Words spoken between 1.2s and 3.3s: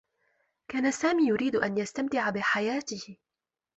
يريد أن يستمتع بحياته.